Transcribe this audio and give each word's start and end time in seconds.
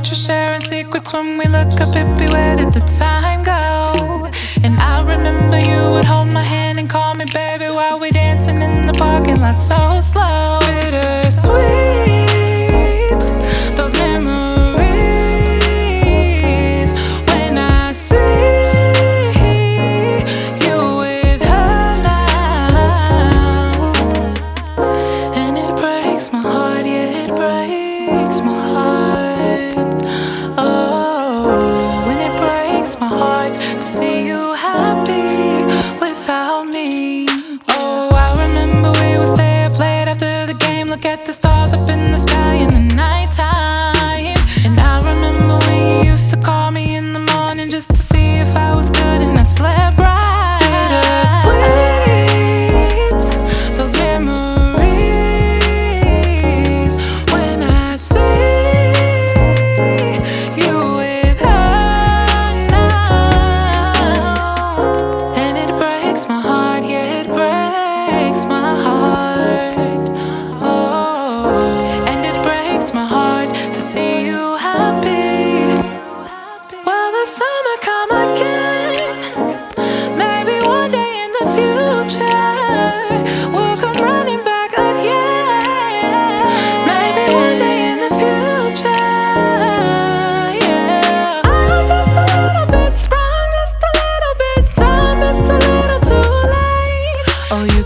future, 0.00 0.14
sharing 0.14 0.60
secrets 0.60 1.12
when 1.12 1.38
we 1.38 1.44
look 1.46 1.80
up. 1.80 1.94
Hippie, 1.94 2.30
where 2.32 2.56
did 2.56 2.72
the 2.72 2.80
time 2.98 3.42
go? 3.42 4.30
And 4.62 4.78
I 4.78 5.02
remember 5.02 5.58
you 5.58 5.92
would 5.92 6.04
hold 6.04 6.28
my 6.28 6.42
hand 6.42 6.78
and 6.78 6.88
call 6.88 7.14
me 7.14 7.24
baby 7.32 7.66
while 7.66 7.98
we 7.98 8.10
dancing 8.10 8.62
in 8.62 8.86
the 8.86 8.92
parking 8.92 9.40
lot 9.40 9.58
so 9.58 10.00
slow. 10.00 10.58
Bittersweet, 10.60 12.29
to 33.54 33.82
see 33.82 34.26
you 34.26 34.54
happy 34.54 35.39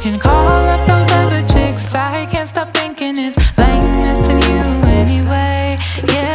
can 0.04 0.18
call 0.18 0.68
up 0.68 0.86
those 0.86 1.10
other 1.12 1.40
chicks. 1.48 1.94
I 1.94 2.26
can't 2.26 2.46
stop 2.46 2.74
thinking 2.74 3.16
it's 3.16 3.38
likeness 3.56 4.28
in 4.28 4.38
you 4.50 4.64
anyway. 5.00 5.78
Yeah. 6.06 6.33